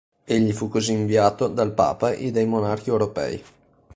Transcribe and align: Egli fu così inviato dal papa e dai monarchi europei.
Egli 0.25 0.51
fu 0.51 0.67
così 0.67 0.93
inviato 0.93 1.47
dal 1.47 1.73
papa 1.75 2.09
e 2.13 2.31
dai 2.31 2.47
monarchi 2.47 2.89
europei. 2.89 3.43